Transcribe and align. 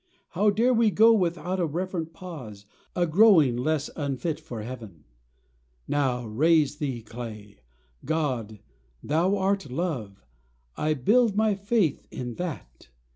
How 0.29 0.49
dare 0.49 0.73
we 0.73 0.89
go 0.89 1.13
without 1.13 1.59
a 1.59 1.65
reverent 1.67 2.11
pause, 2.11 2.65
A 2.95 3.05
growing 3.05 3.55
less 3.55 3.87
unfit 3.95 4.39
for 4.39 4.63
Heaven? 4.63 5.03
Now, 5.87 6.25
raise 6.25 6.77
thee, 6.77 7.03
clay! 7.03 7.59
God! 8.03 8.57
Thou 9.03 9.37
art 9.37 9.69
Love! 9.69 10.23
I 10.75 10.95
build 10.95 11.35
my 11.35 11.53
faith 11.53 12.07
in 12.09 12.33
that 12.37 12.89